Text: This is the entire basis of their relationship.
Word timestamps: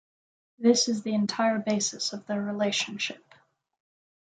This 0.57 0.87
is 0.89 1.03
the 1.03 1.13
entire 1.13 1.59
basis 1.59 2.11
of 2.11 2.25
their 2.25 2.41
relationship. 2.41 3.23